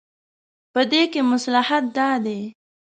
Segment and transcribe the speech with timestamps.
[0.73, 2.39] په دې کې مصلحت دا دی.